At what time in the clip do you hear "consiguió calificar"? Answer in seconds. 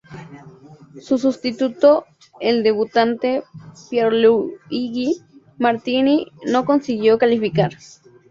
6.65-7.73